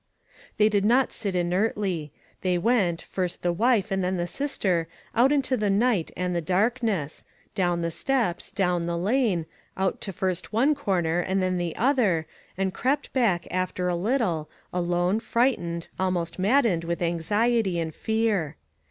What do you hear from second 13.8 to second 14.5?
a little,